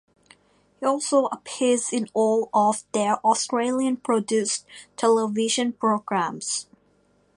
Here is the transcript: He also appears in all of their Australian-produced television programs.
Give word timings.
He 0.79 0.85
also 0.87 1.25
appears 1.27 1.93
in 1.93 2.07
all 2.15 2.49
of 2.55 2.83
their 2.91 3.17
Australian-produced 3.23 4.65
television 4.97 5.73
programs. 5.73 6.65